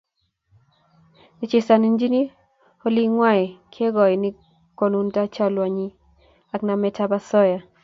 nechesanchini 1.37 2.21
olingwai 2.85 3.45
kekoini 3.73 4.29
konunat 4.77 5.29
chelanyei 5.35 5.95
ak 6.53 6.61
namet 6.65 6.97
ap 7.03 7.11
osoya 7.17 7.59